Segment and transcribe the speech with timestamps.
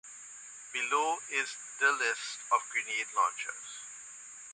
[0.73, 3.69] Below is the list of grenade launchers.